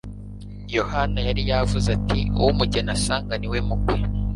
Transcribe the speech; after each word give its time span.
Yohana 0.77 1.19
yari 1.27 1.41
yaravuze 1.49 1.87
ati: 1.97 2.19
"Uwo 2.37 2.49
umugeni 2.53 2.91
asanga 2.95 3.33
ni 3.37 3.47
we 3.51 3.59
mukwe, 3.67 3.97